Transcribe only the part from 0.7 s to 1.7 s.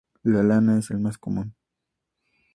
es el más común.